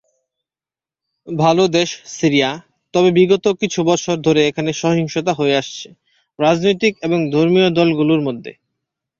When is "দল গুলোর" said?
7.71-8.21